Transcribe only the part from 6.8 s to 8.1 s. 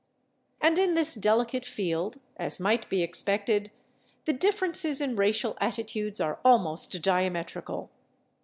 diametrical.